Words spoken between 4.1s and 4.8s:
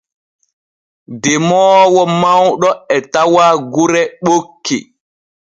ɓokki.